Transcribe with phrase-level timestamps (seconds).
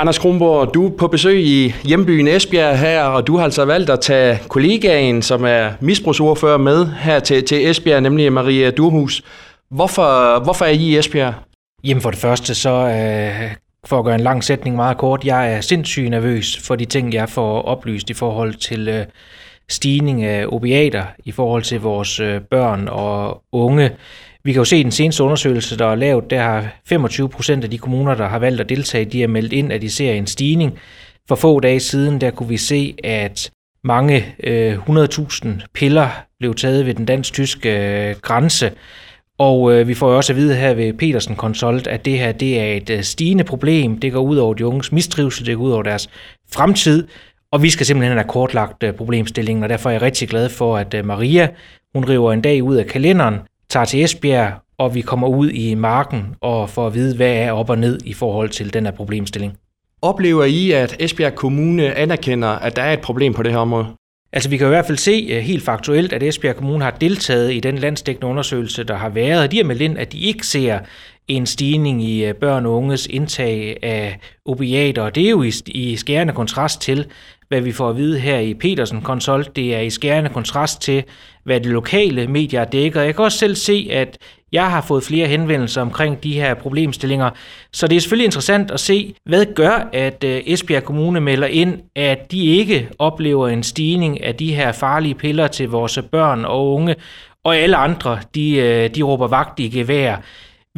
[0.00, 3.90] Anders Kronborg, du er på besøg i hjembyen Esbjerg her, og du har altså valgt
[3.90, 9.22] at tage kollegaen, som er misbrugsordfører med her til, til Esbjerg, nemlig Maria Durhus.
[9.70, 11.34] Hvorfor, hvorfor er I i Esbjerg?
[11.84, 13.50] Jamen for det første, så øh,
[13.86, 17.14] for at gøre en lang sætning meget kort, jeg er sindssygt nervøs for de ting,
[17.14, 19.04] jeg får oplyst i forhold til øh,
[19.68, 23.90] stigning af opiater, i forhold til vores øh, børn og unge.
[24.44, 27.64] Vi kan jo se i den seneste undersøgelse, der er lavet, der har 25 procent
[27.64, 30.12] af de kommuner, der har valgt at deltage, de har meldt ind, at de ser
[30.12, 30.78] en stigning.
[31.28, 33.50] For få dage siden, der kunne vi se, at
[33.84, 38.72] mange øh, 100.000 piller blev taget ved den dansk-tyske øh, grænse.
[39.38, 42.32] Og øh, vi får jo også at vide her ved Petersen Consult, at det her
[42.32, 44.00] det er et øh, stigende problem.
[44.00, 46.10] Det går ud over de unges mistrivsel, det går ud over deres
[46.52, 47.08] fremtid.
[47.52, 50.76] Og vi skal simpelthen have kortlagt øh, problemstillingen, og derfor er jeg rigtig glad for,
[50.76, 51.48] at øh, Maria,
[51.94, 53.34] hun river en dag ud af kalenderen,
[53.70, 57.52] tager til Esbjerg, og vi kommer ud i marken og får at vide, hvad er
[57.52, 59.56] op og ned i forhold til den her problemstilling.
[60.02, 63.86] Oplever I, at Esbjerg Kommune anerkender, at der er et problem på det her område?
[64.32, 67.54] Altså vi kan i hvert fald se uh, helt faktuelt, at Esbjerg Kommune har deltaget
[67.54, 70.46] i den landsdækkende undersøgelse, der har været, og de har meldt ind, at de ikke
[70.46, 70.78] ser
[71.28, 75.52] en stigning i øh, børn og unges indtag af opiater, og det er jo i,
[75.66, 77.06] i skærende kontrast til,
[77.48, 79.56] hvad vi får at vide her i Petersen Consult.
[79.56, 81.04] Det er i skærende kontrast til,
[81.44, 83.02] hvad det lokale medier dækker.
[83.02, 84.18] Jeg kan også selv se, at
[84.52, 87.30] jeg har fået flere henvendelser omkring de her problemstillinger,
[87.72, 91.80] så det er selvfølgelig interessant at se, hvad gør, at øh, Esbjerg Kommune melder ind,
[91.96, 96.74] at de ikke oplever en stigning af de her farlige piller til vores børn og
[96.74, 96.94] unge,
[97.44, 100.16] og alle andre, de, øh, de råber vagt i gevær.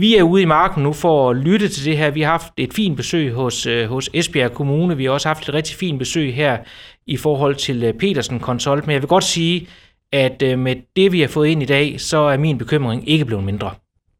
[0.01, 2.11] Vi er ude i marken nu for at lytte til det her.
[2.11, 4.97] Vi har haft et fint besøg hos, øh, hos Esbjerg Kommune.
[4.97, 6.59] Vi har også haft et rigtig fint besøg her
[7.06, 8.87] i forhold til Petersen Consult.
[8.87, 9.69] Men jeg vil godt sige,
[10.12, 13.25] at øh, med det, vi har fået ind i dag, så er min bekymring ikke
[13.25, 13.71] blevet mindre.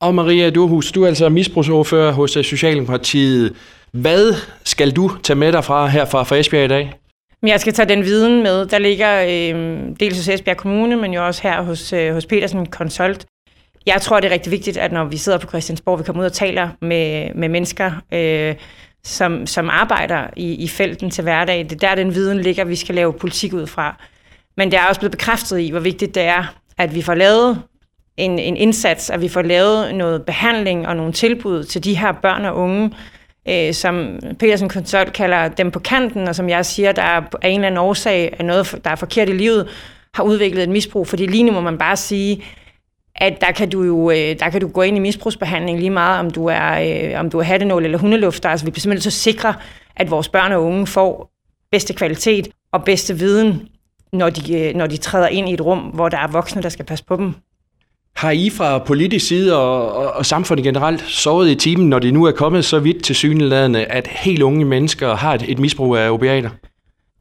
[0.01, 3.53] Og Maria Durhus, du er altså misbrugsordfører hos øh, Socialdemokratiet.
[3.92, 6.92] Hvad skal du tage med dig fra her fra, fra Esbjerg i dag?
[7.42, 11.27] Jeg skal tage den viden med, der ligger øh, dels hos Esbjerg Kommune, men jo
[11.27, 13.27] også her hos, øh, hos Petersen Consult.
[13.86, 16.27] Jeg tror, det er rigtig vigtigt, at når vi sidder på Christiansborg, vi kommer ud
[16.27, 18.55] og taler med, med mennesker, øh,
[19.05, 21.58] som, som arbejder i, i felten til hverdag.
[21.58, 23.96] Det er der, den viden ligger, vi skal lave politik ud fra.
[24.57, 27.63] Men det er også blevet bekræftet i, hvor vigtigt det er, at vi får lavet
[28.17, 32.12] en, en indsats, at vi får lavet noget behandling og nogle tilbud til de her
[32.12, 32.95] børn og unge,
[33.48, 37.48] øh, som Petersen Konsult kalder dem på kanten, og som jeg siger, der er af
[37.48, 39.68] en eller anden årsag af noget, der er forkert i livet,
[40.14, 41.08] har udviklet et misbrug.
[41.08, 42.45] Fordi lige nu må man bare sige,
[43.17, 46.21] at der kan du jo øh, der kan du gå ind i misbrugsbehandling lige meget,
[46.21, 48.48] om du er, øh, om du er hattenål eller hundelufter.
[48.48, 49.55] Altså vi bliver simpelthen så sikre,
[49.97, 51.31] at vores børn og unge får
[51.73, 53.69] bedste kvalitet og bedste viden
[54.13, 56.69] når de, øh, når de træder ind i et rum, hvor der er voksne, der
[56.69, 57.35] skal passe på dem.
[58.17, 62.15] Har I fra politisk side og, og, og samfundet generelt sovet i timen, når det
[62.15, 65.97] nu er kommet så vidt til syneladende, at helt unge mennesker har et, et misbrug
[65.97, 66.51] af opiater?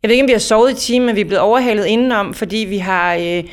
[0.03, 2.33] Jeg ved ikke, om vi har sovet i timen, men vi er blevet overhalet indenom,
[2.33, 3.43] fordi vi har, øh,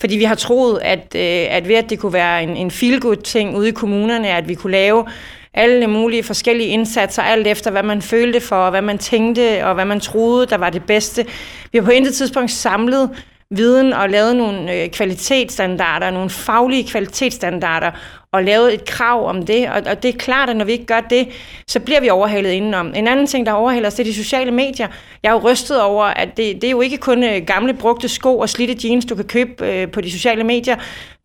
[0.00, 3.22] fordi vi har troet, at, øh, at ved at det kunne være en, en feel-good
[3.22, 5.06] ting ude i kommunerne, at vi kunne lave
[5.54, 9.74] alle mulige forskellige indsatser, alt efter hvad man følte for, og hvad man tænkte, og
[9.74, 11.26] hvad man troede, der var det bedste.
[11.72, 13.10] Vi har på intet tidspunkt samlet
[13.50, 17.90] viden og lavet nogle øh, kvalitetsstandarder, nogle faglige kvalitetsstandarder,
[18.32, 20.86] og lavet et krav om det, og, og det er klart, at når vi ikke
[20.86, 21.28] gør det,
[21.68, 22.92] så bliver vi overhalet indenom.
[22.94, 24.88] En anden ting, der overhaler os, det er de sociale medier.
[25.22, 28.08] Jeg er jo rystet over, at det, det er jo ikke kun øh, gamle brugte
[28.08, 30.76] sko og slidte jeans, du kan købe øh, på de sociale medier.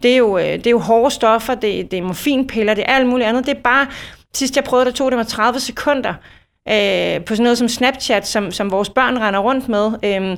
[0.04, 2.96] Det er jo, øh, det er jo hårde stoffer, det, det er morfinpiller, det er
[2.96, 3.46] alt muligt andet.
[3.46, 3.88] Det er bare
[4.34, 6.14] Sidst jeg prøvede, der tog det mig 30 sekunder
[6.70, 9.92] øh, på sådan noget som Snapchat, som, som vores børn render rundt med.
[10.04, 10.38] Øh,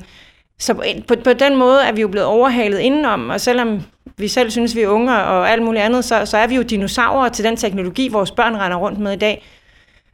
[0.58, 0.74] så
[1.08, 3.82] på, på den måde er vi jo blevet overhalet indenom, og selvom
[4.16, 6.62] vi selv synes, vi er unge og alt muligt andet, så, så er vi jo
[6.62, 9.44] dinosaurer til den teknologi, vores børn render rundt med i dag.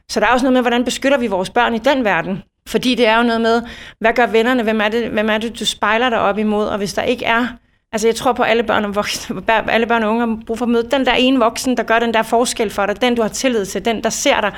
[0.09, 2.43] Så der er også noget med, hvordan beskytter vi vores børn i den verden.
[2.67, 3.61] Fordi det er jo noget med,
[3.99, 6.77] hvad gør vennerne, hvem er det, hvem er det du spejler dig op imod, og
[6.77, 7.47] hvis der ikke er
[7.93, 9.41] Altså, jeg tror på, at alle børn og, voksne,
[9.71, 11.99] alle børn og unge har brug for at møde den der ene voksen, der gør
[11.99, 14.51] den der forskel for dig, den du har tillid til, den der ser dig,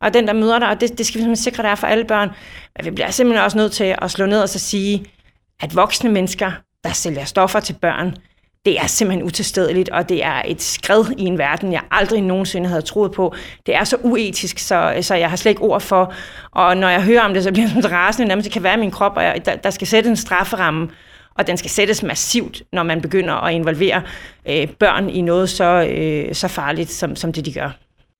[0.00, 1.86] og den der møder dig, og det, det skal vi simpelthen sikre, der er for
[1.86, 2.30] alle børn.
[2.76, 5.04] Men vi bliver simpelthen også nødt til at slå ned og så sige,
[5.62, 6.52] at voksne mennesker,
[6.84, 8.16] der sælger stoffer til børn,
[8.64, 12.68] det er simpelthen utilstedeligt, og det er et skred i en verden, jeg aldrig nogensinde
[12.68, 13.34] havde troet på.
[13.66, 16.14] Det er så uetisk, så, så jeg har slet ikke ord for.
[16.50, 18.76] Og når jeg hører om det, så bliver jeg sådan rasende, nærmest det kan være
[18.76, 20.88] min krop, og jeg, der, der skal sætte en strafferamme
[21.34, 24.02] og den skal sættes massivt, når man begynder at involvere
[24.48, 27.70] øh, børn i noget så, øh, så farligt, som, som det de gør.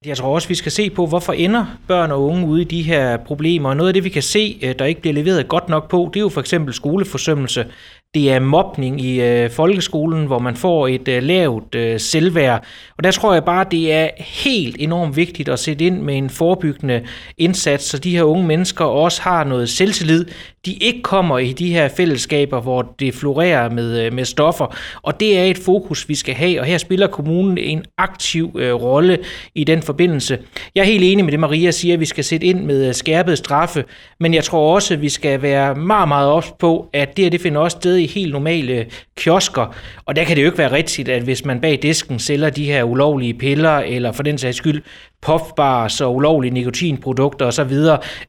[0.06, 2.82] Jeg tror også, vi skal se på, hvorfor ender børn og unge ude i de
[2.82, 3.68] her problemer.
[3.68, 6.10] Og noget af det, vi kan se, øh, der ikke bliver leveret godt nok på,
[6.14, 7.66] det er jo for eksempel skoleforsømmelse
[8.14, 12.64] det er mobning i øh, folkeskolen, hvor man får et øh, lavt øh, selvværd.
[12.98, 16.30] Og der tror jeg bare, det er helt enormt vigtigt at sætte ind med en
[16.30, 17.02] forebyggende
[17.38, 20.24] indsats, så de her unge mennesker også har noget selvtillid.
[20.66, 24.76] De ikke kommer i de her fællesskaber, hvor det florerer med, øh, med stoffer.
[25.02, 28.74] Og det er et fokus, vi skal have, og her spiller kommunen en aktiv øh,
[28.74, 29.18] rolle
[29.54, 30.38] i den forbindelse.
[30.74, 32.94] Jeg er helt enig med det, Maria siger, at vi skal sætte ind med øh,
[32.94, 33.84] skærpet straffe,
[34.20, 37.30] men jeg tror også, at vi skal være meget, meget ops på, at det her
[37.30, 39.74] det finder også sted i helt normale kiosker.
[40.06, 42.64] Og der kan det jo ikke være rigtigt, at hvis man bag disken sælger de
[42.64, 44.82] her ulovlige piller, eller for den sags skyld
[45.22, 47.72] puffbars og ulovlige nikotinprodukter osv.,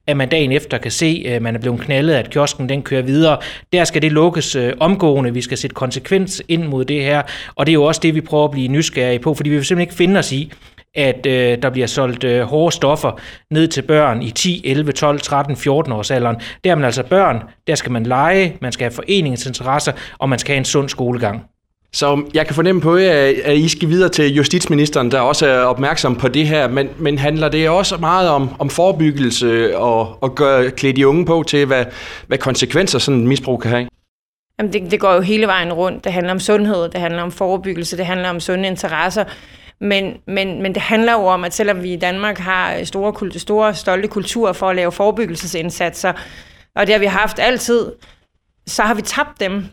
[0.08, 3.02] at man dagen efter kan se, at man er blevet knaldet, at kiosken den kører
[3.02, 3.38] videre.
[3.74, 5.34] Der skal det lukkes øh, omgående.
[5.34, 7.22] Vi skal sætte konsekvens ind mod det her,
[7.56, 9.66] og det er jo også det, vi prøver at blive nysgerrige på, fordi vi vil
[9.66, 10.52] simpelthen ikke finde os i,
[10.96, 13.20] at øh, der bliver solgt øh, hårde stoffer
[13.52, 16.36] ned til børn i 10, 11, 12, 13, 14 års alderen.
[16.64, 20.40] Der er man altså børn, der skal man lege, man skal have foreningsinteresser, og man
[20.40, 21.44] skal have en sund skolegang.
[21.94, 26.16] Så jeg kan fornemme på at I skal videre til justitsministeren, der også er opmærksom
[26.16, 30.72] på det her, men, men handler det også meget om, om forebyggelse og, og gøre,
[30.72, 31.86] klæde de unge på til, hvad,
[32.28, 33.88] hvad konsekvenser sådan et misbrug kan have?
[34.60, 36.04] Jamen det, det går jo hele vejen rundt.
[36.04, 39.24] Det handler om sundhed, det handler om forebyggelse, det handler om sunde interesser.
[39.84, 43.76] Men, men, men det handler jo om, at selvom vi i Danmark har store, store
[43.76, 46.14] stolte kulturer for at lave forebyggelsesindsatser,
[46.76, 47.92] og det har vi haft altid,
[48.68, 49.66] så har vi tabt dem.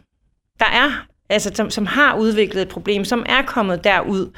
[0.58, 4.32] Der er, altså som, som har udviklet et problem, som er kommet derud,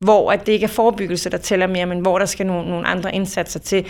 [0.00, 2.86] hvor at det ikke er forebyggelse, der tæller mere, men hvor der skal nogle, nogle
[2.86, 3.86] andre indsatser til.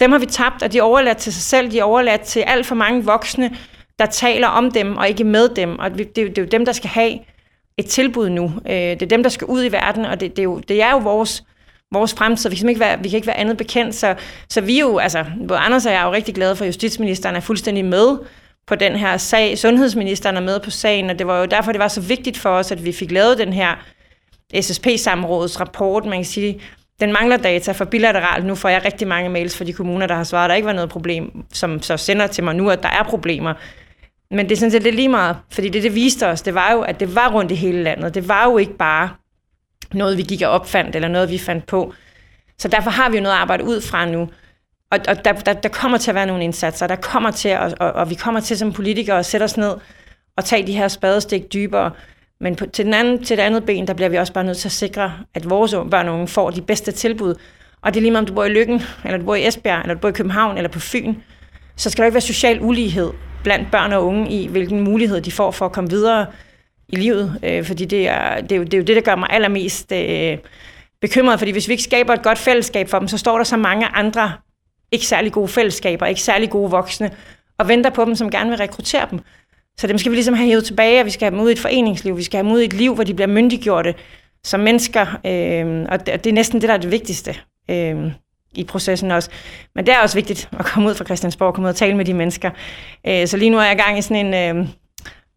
[0.00, 2.40] Dem har vi tabt, og de er overladt til sig selv, de er overladt til
[2.40, 3.56] alt for mange voksne,
[3.98, 6.72] der taler om dem og ikke med dem, og det, det er jo dem, der
[6.72, 7.18] skal have
[7.78, 8.44] et tilbud nu.
[8.44, 10.82] Øh, det er dem, der skal ud i verden, og det, det, er, jo, det
[10.82, 11.44] er jo vores,
[11.92, 12.50] vores fremtid.
[12.50, 14.14] Vi kan, ikke være, vi kan ikke være andet bekendt, så,
[14.48, 17.36] så vi jo, altså, både Anders og jeg er jo rigtig glade for, at justitsministeren
[17.36, 18.18] er fuldstændig med
[18.66, 19.58] på den her sag.
[19.58, 22.50] Sundhedsministeren er med på sagen, og det var jo derfor, det var så vigtigt for
[22.50, 23.74] os, at vi fik lavet den her
[24.60, 26.04] SSP-samrådets rapport.
[26.04, 26.60] Man kan sige,
[27.00, 28.46] den mangler data for bilateralt.
[28.46, 30.66] Nu får jeg rigtig mange mails fra de kommuner, der har svaret, at der ikke
[30.66, 33.54] var noget problem, som så sender til mig nu, at der er problemer.
[34.30, 36.72] Men det er sådan set lidt lige meget, fordi det, det viste os, det var
[36.72, 38.14] jo, at det var rundt i hele landet.
[38.14, 39.10] Det var jo ikke bare
[39.94, 41.92] noget, vi gik og opfandt, eller noget, vi fandt på.
[42.58, 44.28] Så derfor har vi jo noget at arbejde ud fra nu.
[44.90, 47.74] Og, og der, der, der kommer til at være nogle indsatser, der kommer til, at,
[47.80, 49.74] og, og vi kommer til som politikere at sætte os ned
[50.36, 51.90] og tage de her spadestik dybere.
[52.40, 54.58] Men på, til, den anden, til det andet ben, der bliver vi også bare nødt
[54.58, 57.34] til at sikre, at vores børn og unge får de bedste tilbud.
[57.82, 59.80] Og det er lige meget, om du bor i Lykken, eller du bor i Esbjerg,
[59.80, 61.14] eller du bor i København, eller på Fyn,
[61.76, 63.10] så skal der ikke være social ulighed
[63.46, 66.26] blandt børn og unge i, hvilken mulighed de får for at komme videre
[66.88, 67.38] i livet.
[67.42, 69.92] Øh, fordi det er, det, er jo, det er jo det, der gør mig allermest
[69.92, 70.38] øh,
[71.00, 73.56] bekymret, fordi hvis vi ikke skaber et godt fællesskab for dem, så står der så
[73.56, 74.32] mange andre
[74.92, 77.10] ikke særlig gode fællesskaber, ikke særlig gode voksne,
[77.58, 79.20] og venter på dem, som gerne vil rekruttere dem.
[79.78, 81.52] Så dem skal vi ligesom have hævet tilbage, og vi skal have dem ud i
[81.52, 83.94] et foreningsliv, vi skal have dem ud i et liv, hvor de bliver myndiggjorte
[84.44, 87.34] som mennesker, øh, og det, det er næsten det, der er det vigtigste.
[87.70, 88.12] Øh,
[88.54, 89.30] i processen også.
[89.74, 92.04] Men det er også vigtigt at komme ud fra Christiansborg komme ud og tale med
[92.04, 92.50] de mennesker.
[93.06, 94.68] Øh, så lige nu er jeg i gang i sådan en øh,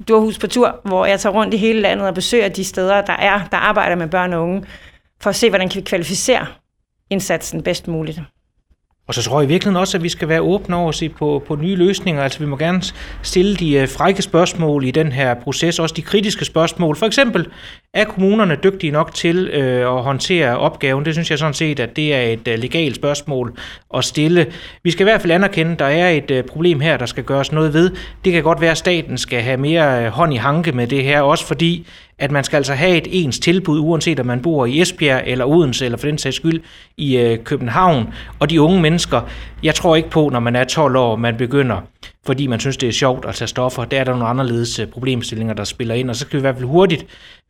[0.08, 3.14] durhus på tur, hvor jeg tager rundt i hele landet og besøger de steder, der
[3.14, 4.64] er, der arbejder med børn og unge,
[5.22, 6.46] for at se, hvordan kan vi kvalificere
[7.10, 8.22] indsatsen bedst muligt.
[9.10, 11.10] Og så tror jeg i virkeligheden også, at vi skal være åbne over at se
[11.10, 12.24] på, på nye løsninger.
[12.24, 12.82] Altså vi må gerne
[13.22, 16.96] stille de øh, frække spørgsmål i den her proces, også de kritiske spørgsmål.
[16.96, 17.48] For eksempel,
[17.94, 21.06] er kommunerne dygtige nok til øh, at håndtere opgaven?
[21.06, 23.58] Det synes jeg sådan set, at det er et øh, legalt spørgsmål
[23.96, 24.48] at stille.
[24.84, 27.24] Vi skal i hvert fald anerkende, at der er et øh, problem her, der skal
[27.24, 27.92] gøres noget ved.
[28.26, 31.04] Det kan godt være, at staten skal have mere øh, hånd i hanke med det
[31.04, 31.88] her, også fordi
[32.20, 35.46] at man skal altså have et ens tilbud, uanset om man bor i Esbjerg eller
[35.46, 36.62] Odense, eller for den sags skyld
[36.98, 38.14] i øh, København.
[38.40, 39.22] Og de unge mennesker,
[39.64, 41.82] jeg tror ikke på, når man er 12 år, man begynder,
[42.26, 43.86] fordi man synes, det er sjovt at tage stoffer.
[43.86, 46.42] Der er der nogle anderledes øh, problemstillinger, der spiller ind, og så skal vi i
[46.42, 47.06] hvert fald hurtigt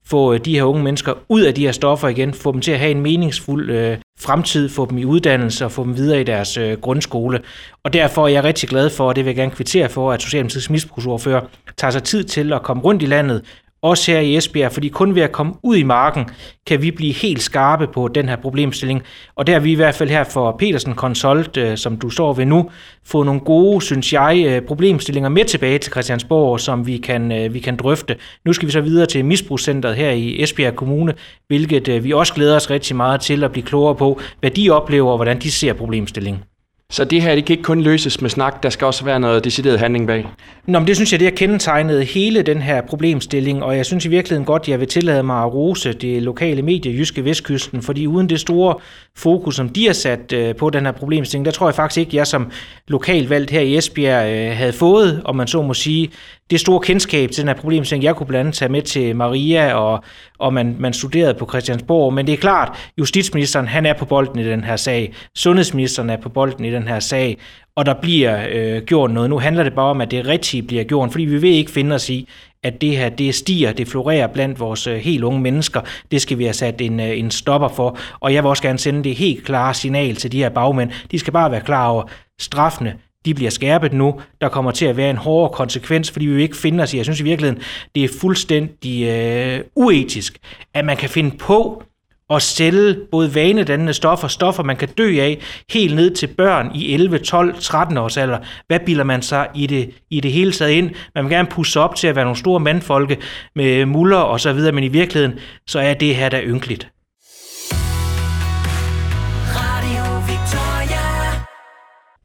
[0.06, 2.72] få øh, de her unge mennesker ud af de her stoffer igen, få dem til
[2.72, 6.24] at have en meningsfuld øh, fremtid, få dem i uddannelse og få dem videre i
[6.24, 7.40] deres øh, grundskole.
[7.84, 10.22] Og derfor er jeg rigtig glad for, og det vil jeg gerne kvittere for, at
[10.22, 11.42] Socialdemokratiets misbrugsordfører
[11.78, 13.42] tager sig tid til at komme rundt i landet
[13.82, 16.26] også her i Esbjerg, fordi kun ved at komme ud i marken,
[16.68, 19.04] kan vi blive helt skarpe på den her problemstilling.
[19.36, 22.34] Og der har vi i hvert fald her for Petersen Consult, øh, som du står
[22.34, 22.70] ved nu,
[23.06, 27.54] fået nogle gode, synes jeg, øh, problemstillinger med tilbage til Christiansborg, som vi kan, øh,
[27.54, 28.16] vi kan drøfte.
[28.46, 31.14] Nu skal vi så videre til Misbrugscenteret her i Esbjerg Kommune,
[31.48, 34.70] hvilket øh, vi også glæder os rigtig meget til at blive klogere på, hvad de
[34.70, 36.44] oplever og hvordan de ser problemstillingen.
[36.92, 39.44] Så det her det kan ikke kun løses med snak, der skal også være noget
[39.44, 40.26] decideret handling bag.
[40.66, 44.06] Nå, men det synes jeg, det har kendetegnet hele den her problemstilling, og jeg synes
[44.06, 48.08] i virkeligheden godt, jeg vil tillade mig at rose det lokale medie Jyske Vestkysten, fordi
[48.08, 48.76] uden det store
[49.16, 52.18] fokus, som de har sat øh, på den her problemstilling, der tror jeg faktisk ikke,
[52.18, 52.52] jeg som
[52.88, 56.10] lokalvalgt her i Esbjerg øh, havde fået, om man så må sige,
[56.52, 58.04] det store kendskab til den her problemstilling.
[58.04, 60.04] Jeg kunne blandt andet tage med til Maria, og,
[60.40, 64.40] og man, man studerede på Christiansborg, men det er klart, justitsministeren han er på bolden
[64.40, 67.38] i den her sag, sundhedsministeren er på bolden i den her sag,
[67.76, 69.30] og der bliver øh, gjort noget.
[69.30, 71.96] Nu handler det bare om, at det rigtige bliver gjort, fordi vi vil ikke finde
[71.96, 72.30] os i,
[72.64, 75.82] at det her det stiger, det florerer blandt vores øh, helt unge mennesker.
[76.12, 77.98] Det skal vi have sat en, øh, en stopper for.
[78.20, 80.92] Og jeg vil også gerne sende det helt klare signal til de her bagmænd.
[81.12, 82.04] De skal bare være klar over,
[82.40, 82.96] straffene
[83.30, 84.22] de bliver skærpet nu.
[84.42, 86.98] Der kommer til at være en hårdere konsekvens, fordi vi vil ikke finde os i.
[86.98, 87.64] Jeg synes i virkeligheden,
[87.96, 90.38] det er fuldstændig øh, uetisk,
[90.74, 91.84] at man kan finde på
[92.30, 95.40] at sælge både vanedannende stoffer, stoffer man kan dø af,
[95.72, 98.38] helt ned til børn i 11, 12, 13 års alder.
[98.68, 100.92] Hvad bilder man sig i det, i det hele taget ind?
[101.16, 103.18] Man vil gerne pusse op til at være nogle store mandfolke
[103.56, 106.88] med muller og så videre, men i virkeligheden, så er det her da ynkeligt.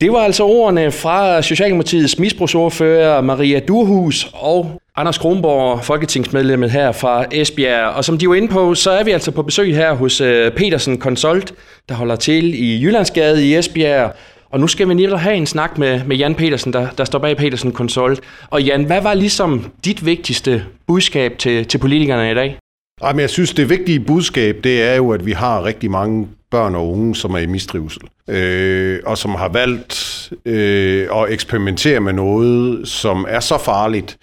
[0.00, 7.24] Det var altså ordene fra Socialdemokratiets misbrugsordfører Maria Durhus og Anders Kronborg, folketingsmedlemmet her fra
[7.32, 7.94] Esbjerg.
[7.94, 10.52] Og som de var inde på, så er vi altså på besøg her hos øh,
[10.52, 11.54] Petersen Consult,
[11.88, 14.12] der holder til i Jyllandsgade i Esbjerg.
[14.50, 17.18] Og nu skal vi lige have en snak med, med Jan Petersen, der, der står
[17.18, 18.20] bag Petersen Consult.
[18.50, 22.56] Og Jan, hvad var ligesom dit vigtigste budskab til, til politikerne i dag?
[23.02, 26.75] Jamen, jeg synes, det vigtige budskab, det er jo, at vi har rigtig mange børn
[26.75, 32.12] og unge, som er i mistrivsel, øh, og som har valgt øh, at eksperimentere med
[32.12, 34.16] noget, som er så farligt,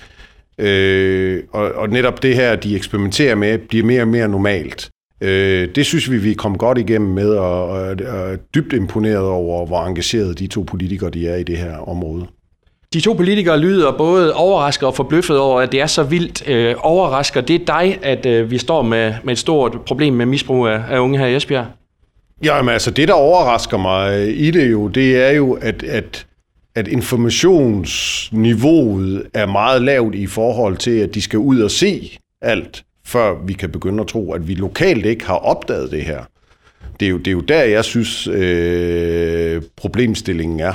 [0.57, 4.89] øh, og, og netop det her, de eksperimenterer med, bliver mere og mere normalt.
[5.21, 9.27] Øh, det synes vi, vi kom godt igennem med, og, og, og er dybt imponeret
[9.27, 12.25] over, hvor engagerede de to politikere de er i det her område.
[12.93, 16.49] De to politikere lyder både overrasket og forbløffet over, at det er så vildt.
[16.49, 20.67] Øh, overrasker det dig, at øh, vi står med, med et stort problem med misbrug
[20.67, 21.65] af, af unge her i Esbjerg?
[22.43, 26.27] Jamen altså, det der overrasker mig i det jo, det er jo, at, at,
[26.75, 32.83] at informationsniveauet er meget lavt i forhold til, at de skal ud og se alt,
[33.05, 36.23] før vi kan begynde at tro, at vi lokalt ikke har opdaget det her.
[36.99, 40.73] Det er jo, det er jo der, jeg synes, øh, problemstillingen er.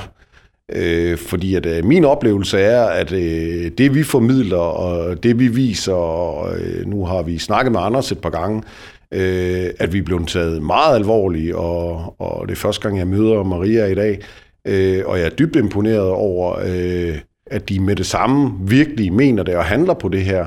[0.71, 5.47] Øh, fordi at øh, min oplevelse er, at øh, det vi formidler og det vi
[5.47, 8.63] viser, og øh, nu har vi snakket med Anders et par gange, øh,
[9.11, 13.07] Øh, at vi er blevet taget meget alvorligt, og, og det er første gang, jeg
[13.07, 14.21] møder Maria i dag,
[14.65, 19.43] øh, og jeg er dybt imponeret over, øh, at de med det samme virkelig mener
[19.43, 20.45] det og handler på det her.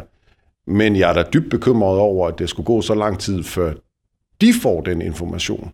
[0.67, 3.73] Men jeg er da dybt bekymret over, at det skulle gå så lang tid, før
[4.41, 5.73] de får den information.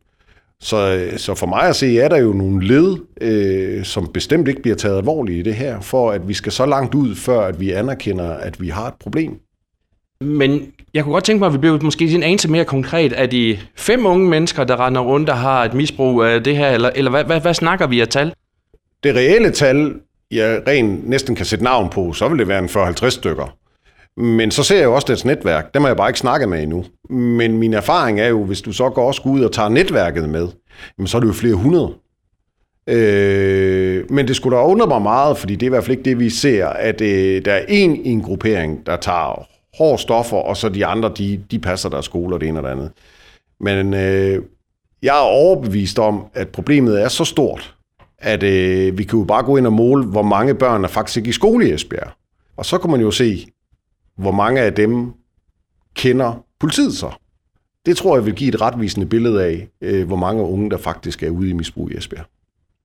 [0.60, 4.62] Så, så for mig at se, er der jo nogle led, øh, som bestemt ikke
[4.62, 7.60] bliver taget alvorligt i det her, for at vi skal så langt ud, før at
[7.60, 9.40] vi anerkender, at vi har et problem.
[10.20, 13.12] Men jeg kunne godt tænke mig, at vi blev måske en anelse mere konkret.
[13.16, 16.70] Er de fem unge mennesker, der render rundt, og har et misbrug af det her,
[16.70, 18.32] eller, eller hvad, hvad, hvad snakker vi af tal?
[19.02, 19.94] Det reelle tal,
[20.30, 23.56] jeg rent næsten kan sætte navn på, så vil det være en 40-50 stykker.
[24.20, 25.74] Men så ser jeg jo også deres netværk.
[25.74, 26.84] Dem har jeg bare ikke snakket med endnu.
[27.10, 30.48] Men min erfaring er jo, hvis du så går også ud og tager netværket med,
[30.98, 31.92] jamen så er det jo flere hundrede.
[32.88, 36.10] Øh, men det skulle da undre mig meget, fordi det er i hvert fald ikke
[36.10, 39.46] det, vi ser, at øh, der er en i en gruppering, der tager
[39.78, 42.62] hårde stoffer, og så de andre, de, de passer deres skole og det ene og
[42.62, 42.90] det andet.
[43.60, 44.42] Men øh,
[45.02, 47.74] jeg er overbevist om, at problemet er så stort,
[48.18, 51.16] at øh, vi kan jo bare gå ind og måle, hvor mange børn er faktisk
[51.16, 52.10] ikke i skole i Esbjerg.
[52.56, 53.46] Og så kan man jo se,
[54.16, 55.12] hvor mange af dem
[55.94, 57.10] kender politiet så.
[57.86, 61.22] Det tror jeg vil give et retvisende billede af, øh, hvor mange unge, der faktisk
[61.22, 62.24] er ude i misbrug i Esbjerg.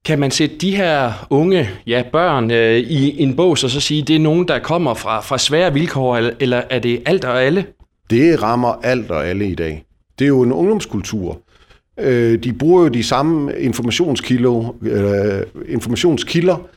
[0.05, 4.01] Kan man sætte de her unge ja, børn øh, i en bås og så sige,
[4.01, 7.65] det er nogen, der kommer fra, fra svære vilkår, eller er det alt og alle?
[8.10, 9.86] Det rammer alt og alle i dag.
[10.20, 11.41] Det er jo en ungdomskultur.
[12.00, 16.67] Øh, de bruger jo de samme informationskilder, øh, informationskilder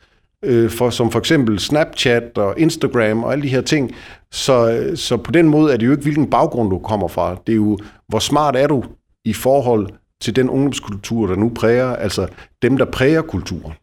[0.45, 3.95] øh, for, som for eksempel Snapchat og Instagram og alle de her ting.
[4.33, 7.37] Så, øh, så på den måde er det jo ikke, hvilken baggrund du kommer fra.
[7.47, 7.78] Det er jo,
[8.09, 8.85] hvor smart er du
[9.25, 9.88] i forhold
[10.25, 12.26] til den ungdomskultur, der nu præger, altså
[12.62, 13.75] dem, der præger kulturen.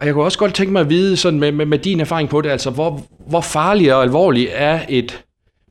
[0.00, 2.28] Og jeg kunne også godt tænke mig at vide, sådan med, med, med din erfaring
[2.28, 5.24] på det, altså hvor, hvor farlig og alvorlig er et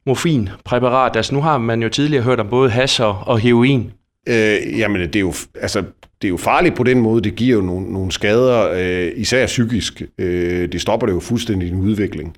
[0.06, 1.16] morfinpræparat?
[1.16, 3.92] Altså nu har man jo tidligere hørt om både hash og, og heroin.
[4.28, 5.80] Øh, jamen det er, jo, altså,
[6.22, 9.46] det er jo farligt på den måde, det giver jo nogle, nogle skader, øh, især
[9.46, 10.02] psykisk.
[10.18, 12.36] Øh, det stopper det jo fuldstændig en udvikling.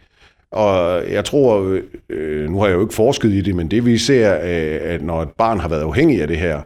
[0.51, 3.97] Og jeg tror, øh, nu har jeg jo ikke forsket i det, men det vi
[3.97, 6.61] ser, øh, at når et barn har været afhængig af det her,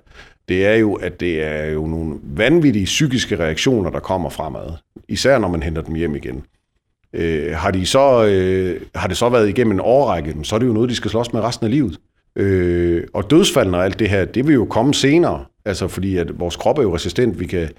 [0.50, 4.70] det er jo, at det er jo nogle vanvittige psykiske reaktioner, der kommer fremad.
[5.08, 6.44] Især når man henter dem hjem igen.
[7.14, 10.68] Øh, har, de så, øh, har det så været igennem en årrække, så er det
[10.68, 12.00] jo noget, de skal slås med resten af livet.
[12.36, 15.46] Øh, og dødsfaldene og alt det her, det vil jo komme senere.
[15.66, 17.70] Altså fordi at vores krop er jo resistent, vi kan,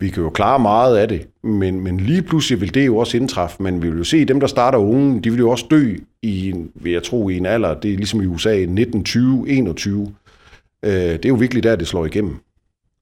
[0.00, 3.16] vi kan jo klare meget af det, men, men lige pludselig vil det jo også
[3.16, 5.66] indtræffe, men vi vil jo se, at dem, der starter unge, de vil jo også
[5.70, 9.04] dø i, en, vil jeg tro, i en alder, det er ligesom i USA, 19,
[9.04, 10.14] 20, 21.
[10.84, 12.36] Øh, det er jo virkelig der, det slår igennem,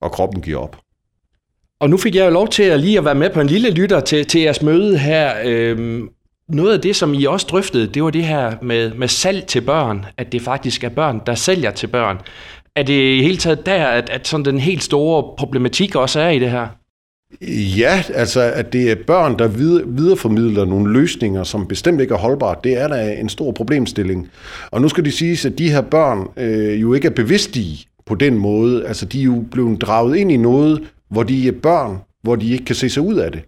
[0.01, 0.77] og kroppen giver op.
[1.79, 3.69] Og nu fik jeg jo lov til at lige at være med på en lille
[3.69, 5.33] lytter til, til jeres møde her.
[5.45, 6.09] Øhm,
[6.49, 9.61] noget af det, som I også drøftede, det var det her med, med salg til
[9.61, 12.19] børn, at det faktisk er børn, der sælger til børn.
[12.75, 16.29] Er det i hele taget der, at, at sådan den helt store problematik også er
[16.29, 16.67] i det her?
[17.77, 19.47] Ja, altså at det er børn, der
[19.87, 24.29] videreformidler nogle løsninger, som bestemt ikke er holdbare, det er da en stor problemstilling.
[24.71, 27.59] Og nu skal det siges, at de her børn øh, jo ikke er bevidste
[28.05, 28.87] på den måde.
[28.87, 32.51] Altså de er jo blevet draget ind i noget, hvor de er børn, hvor de
[32.51, 33.41] ikke kan se sig ud af det.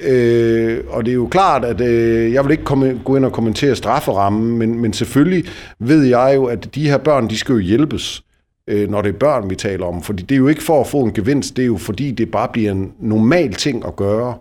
[0.00, 3.32] Øh, og det er jo klart, at øh, jeg vil ikke komme, gå ind og
[3.32, 5.44] kommentere strafferammen, men, men selvfølgelig
[5.80, 8.22] ved jeg jo, at de her børn, de skal jo hjælpes
[8.68, 10.02] øh, når det er børn, vi taler om.
[10.02, 12.30] Fordi det er jo ikke for at få en gevinst, det er jo fordi, det
[12.30, 14.34] bare bliver en normal ting at gøre.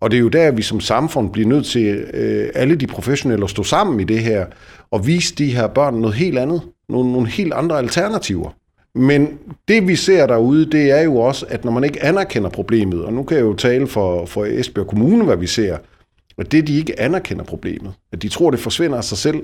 [0.00, 3.44] Og det er jo der, vi som samfund bliver nødt til, øh, alle de professionelle,
[3.44, 4.46] at stå sammen i det her,
[4.90, 8.50] og vise de her børn noget helt andet, nogle, nogle helt andre alternativer.
[8.94, 13.04] Men det vi ser derude, det er jo også, at når man ikke anerkender problemet,
[13.04, 15.76] og nu kan jeg jo tale for, for Esbjerg Kommune, hvad vi ser,
[16.38, 19.42] at det de ikke anerkender problemet, at de tror, det forsvinder af sig selv.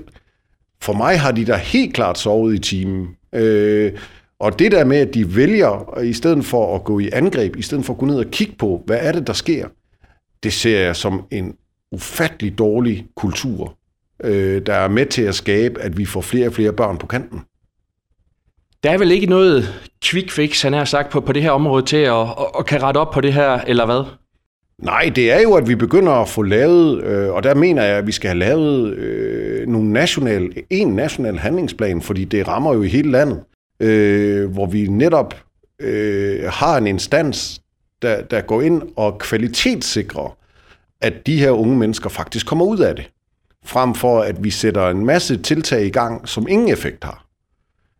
[0.81, 3.07] For mig har de da helt klart sovet i timen.
[3.33, 3.91] Øh,
[4.39, 7.61] og det der med, at de vælger, i stedet for at gå i angreb, i
[7.61, 9.67] stedet for at gå ned og kigge på, hvad er det, der sker,
[10.43, 11.55] det ser jeg som en
[11.91, 13.77] ufattelig dårlig kultur,
[14.23, 17.07] øh, der er med til at skabe, at vi får flere og flere børn på
[17.07, 17.41] kanten.
[18.83, 19.63] Der er vel ikke noget
[20.03, 22.27] quick fix, han har sagt, på, på det her område til at, at,
[22.59, 24.03] at kan rette op på det her, eller hvad?
[24.83, 27.97] Nej, det er jo, at vi begynder at få lavet, øh, og der mener jeg,
[27.97, 32.81] at vi skal have lavet øh, nogle national, en national handlingsplan, fordi det rammer jo
[32.81, 33.43] i hele landet
[33.79, 35.35] øh, hvor vi netop
[35.79, 37.61] øh, har en instans,
[38.01, 40.37] der, der går ind og kvalitetssikrer,
[41.01, 43.09] at de her unge mennesker faktisk kommer ud af det.
[43.65, 47.25] Frem for at vi sætter en masse tiltag i gang, som ingen effekt har.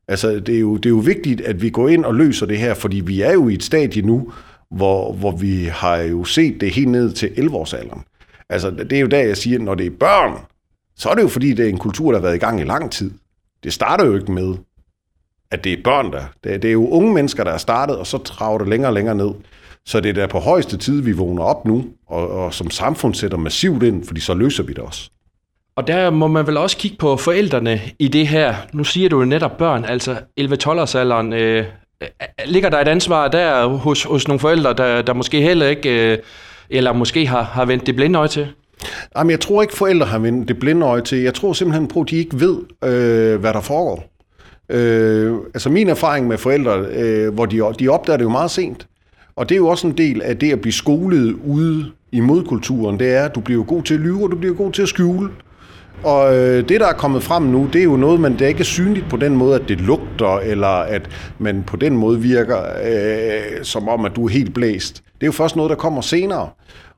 [0.08, 2.58] Altså, det er, jo, det er jo vigtigt, at vi går ind og løser det
[2.58, 4.32] her, fordi vi er jo i et stadie nu,
[4.72, 8.02] hvor, hvor vi har jo set det helt ned til 11-årsalderen.
[8.50, 10.42] Altså, det er jo der, jeg siger, at når det er børn,
[10.96, 12.64] så er det jo fordi, det er en kultur, der har været i gang i
[12.64, 13.12] lang tid.
[13.64, 14.56] Det starter jo ikke med,
[15.52, 16.22] at det er børn, der.
[16.44, 18.90] Det er, det er jo unge mennesker, der er startet, og så trager det længere
[18.90, 19.32] og længere ned.
[19.86, 23.14] Så det er der på højeste tid, vi vågner op nu, og, og som samfund
[23.14, 25.10] sætter massivt ind, fordi så løser vi det også.
[25.76, 28.56] Og der må man vel også kigge på forældrene i det her.
[28.74, 31.34] Nu siger du jo netop børn, altså 11-12-årsalderen.
[31.34, 31.66] Øh,
[32.46, 36.18] ligger der et ansvar der hos, hos nogle forældre, der, der måske heller ikke, øh,
[36.70, 38.48] eller måske har, har vendt det blinde øje til?
[39.18, 41.18] Jamen, jeg tror ikke, forældre har vendt det blinde øje til.
[41.18, 44.09] Jeg tror simpelthen på, at de ikke ved, øh, hvad der foregår.
[44.70, 48.88] Øh, altså min erfaring med forældre, øh, hvor de, de opdager det jo meget sent.
[49.36, 53.00] Og det er jo også en del af det at blive skolet ude i modkulturen,
[53.00, 54.88] det er, at du bliver god til at lyve, og du bliver god til at
[54.88, 55.30] skjule.
[56.04, 58.48] Og øh, det, der er kommet frem nu, det er jo noget, man det er
[58.48, 62.22] ikke er synligt på den måde, at det lugter, eller at man på den måde
[62.22, 64.96] virker øh, som om, at du er helt blæst.
[64.96, 66.50] Det er jo først noget, der kommer senere.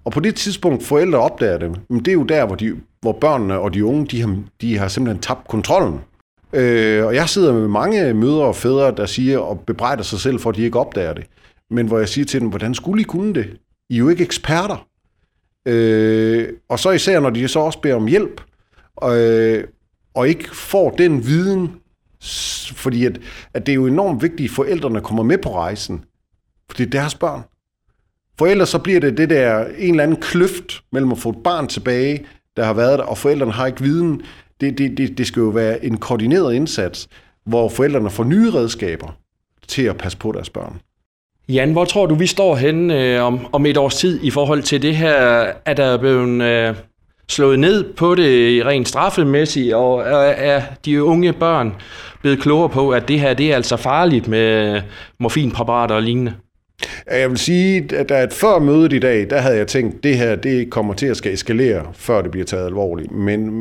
[0.06, 3.12] Og på det tidspunkt, forældre opdager det, men det er jo der, hvor, de, hvor
[3.12, 6.00] børnene og de unge, de har, de har simpelthen tabt kontrollen.
[6.54, 10.40] Øh, og jeg sidder med mange mødre og fædre, der siger og bebrejder sig selv
[10.40, 11.26] for, at de ikke opdager det.
[11.70, 13.58] Men hvor jeg siger til dem, hvordan skulle I kunne det?
[13.90, 14.88] I er jo ikke eksperter.
[15.66, 18.42] Øh, og så især, når de så også beder om hjælp,
[19.04, 19.64] øh,
[20.14, 21.72] og ikke får den viden,
[22.76, 23.20] fordi at,
[23.54, 26.06] at det er jo enormt vigtigt, at forældrene kommer med på rejsen,
[26.70, 27.42] for det er deres børn.
[28.40, 31.44] For ellers så bliver det det der en eller anden kløft mellem at få et
[31.44, 32.26] barn tilbage,
[32.58, 34.22] der har været der, og forældrene har ikke viden
[34.62, 37.08] det, det, det, det skal jo være en koordineret indsats,
[37.46, 39.18] hvor forældrene får nye redskaber
[39.68, 40.80] til at passe på deres børn.
[41.50, 44.62] Jan, hvor tror du, vi står henne øh, om, om et års tid i forhold
[44.62, 45.14] til det her?
[45.66, 46.76] Er der blevet øh,
[47.30, 51.76] slået ned på det rent straffemæssigt, og er, er de unge børn
[52.22, 54.82] blevet klogere på, at det her det er altså farligt med
[55.20, 56.34] morfinpræparater og lignende?
[57.12, 60.04] Jeg vil sige, at der et før mødet i dag, der havde jeg tænkt, at
[60.04, 63.12] det her det kommer til at skal eskalere, før det bliver taget alvorligt.
[63.12, 63.52] Men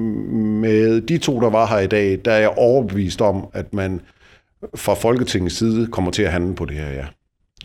[0.61, 4.01] med de to, der var her i dag, der er jeg overbevist om, at man
[4.75, 7.07] fra Folketingets side kommer til at handle på det her, ja.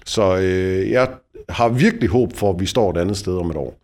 [0.06, 1.10] Så øh, jeg
[1.50, 3.78] har virkelig håb for, at vi står et andet sted om et år.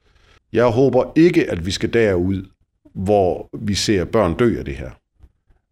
[0.53, 2.45] Jeg håber ikke, at vi skal derud,
[2.93, 4.89] hvor vi ser børn dø af det her.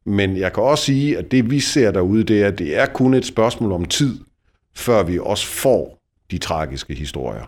[0.05, 2.85] Men jeg kan også sige, at det vi ser derude, det er, at det er
[2.85, 4.19] kun et spørgsmål om tid,
[4.75, 5.99] før vi også får
[6.31, 7.45] de tragiske historier.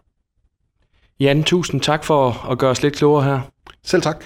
[1.20, 3.42] Jan, tusind tak for at gøre os lidt klogere her.
[3.84, 4.26] Selv tak.